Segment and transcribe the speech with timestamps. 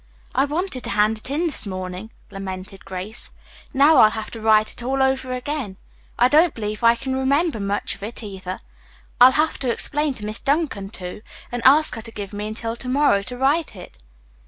[0.33, 3.29] "I wanted to hand it in this morning," lamented Grace.
[3.71, 5.77] "Now I'll have to write it all over again.
[6.17, 8.57] I don't believe I can remember much of it, either.
[9.21, 12.75] I'll have to explain to Miss Duncan, too, and ask her to give me until
[12.77, 13.99] to morrow to write it."